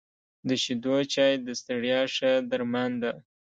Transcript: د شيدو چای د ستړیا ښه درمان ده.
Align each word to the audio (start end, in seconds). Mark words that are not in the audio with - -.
د 0.47 0.49
شيدو 0.63 0.95
چای 1.13 1.33
د 1.45 1.47
ستړیا 1.59 2.01
ښه 2.15 2.31
درمان 2.51 2.91
ده. 3.01 3.11